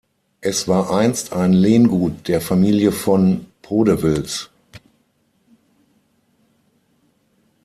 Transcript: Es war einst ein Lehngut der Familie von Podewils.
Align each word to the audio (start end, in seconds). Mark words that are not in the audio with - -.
Es 0.39 0.67
war 0.67 0.89
einst 0.89 1.31
ein 1.31 1.53
Lehngut 1.53 2.27
der 2.27 2.41
Familie 2.41 2.91
von 2.91 3.45
Podewils. 3.61 4.49